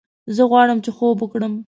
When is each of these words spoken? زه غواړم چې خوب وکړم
زه 0.35 0.43
غواړم 0.51 0.77
چې 0.85 0.91
خوب 0.97 1.17
وکړم 1.19 1.53